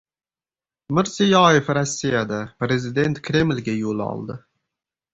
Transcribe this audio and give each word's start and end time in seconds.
Mirziyoyev 0.99 1.69
Rossiyada. 1.79 2.39
Prezident 2.65 3.23
Kremlga 3.31 3.81
yo‘l 3.87 4.07
oldi 4.11 4.43